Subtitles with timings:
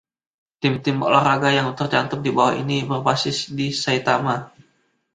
[0.61, 4.35] Tim-tim olahraga yang tercantum di bawah ini berbasis di Saitama.